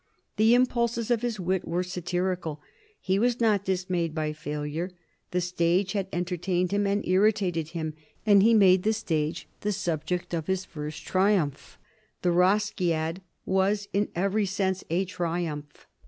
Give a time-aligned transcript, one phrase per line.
[0.37, 2.59] The impulses of his wit were satirical;
[2.99, 4.89] he was not dismayed by failure;
[5.29, 7.93] the stage had entertained him and irritated him,
[8.25, 11.77] and he made the stage the subject of his first triumph.
[12.23, 15.85] "The Rosciad" was in every sense a triumph.